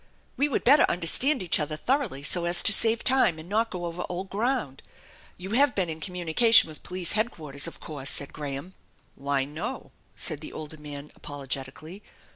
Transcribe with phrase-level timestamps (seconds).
[0.35, 3.85] We would better understand each other thoroughly so as to save time and not go
[3.85, 4.81] over old ground.
[5.37, 8.73] You have been in communication with Police Headquarters, of course?" asked Graham.
[9.13, 12.01] "Why, no," said the older man apologetically.